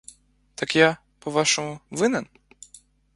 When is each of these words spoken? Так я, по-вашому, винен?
Так 0.55 0.75
я, 0.75 0.97
по-вашому, 1.19 1.79
винен? 1.91 2.27